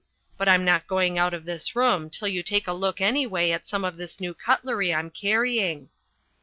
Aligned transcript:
But 0.35 0.49
I'm 0.49 0.65
not 0.65 0.87
going 0.87 1.19
out 1.19 1.31
of 1.31 1.45
this 1.45 1.75
room 1.75 2.09
till 2.09 2.27
you 2.27 2.41
take 2.41 2.65
a 2.65 2.73
look 2.73 3.01
anyway 3.01 3.51
at 3.51 3.67
some 3.67 3.83
of 3.85 3.97
this 3.97 4.19
new 4.19 4.33
cutlery 4.33 4.91
I'm 4.91 5.11
carrying." 5.11 5.89